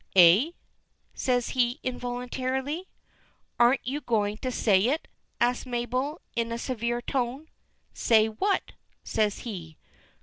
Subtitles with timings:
[0.15, 0.49] "Eh?"
[1.13, 2.89] says he, involuntarily.
[3.59, 5.07] "Aren't you going to say it?"
[5.39, 7.49] asks Mabel, in a severe tone.
[7.93, 8.71] "Say what?"
[9.03, 9.77] says he.